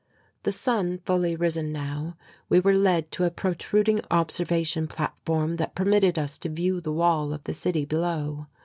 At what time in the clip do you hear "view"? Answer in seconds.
6.49-6.81